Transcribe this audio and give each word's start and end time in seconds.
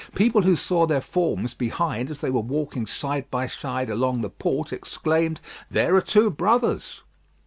People 0.15 0.41
who 0.41 0.55
saw 0.55 0.87
their 0.87 0.99
forms 0.99 1.53
behind 1.53 2.09
as 2.09 2.21
they 2.21 2.31
were 2.31 2.41
walking 2.41 2.87
side 2.87 3.29
by 3.29 3.45
side 3.45 3.87
along 3.87 4.21
the 4.21 4.31
port, 4.31 4.73
exclaimed, 4.73 5.39
"There 5.69 5.95
are 5.95 6.01
two 6.01 6.31
brothers." 6.31 7.03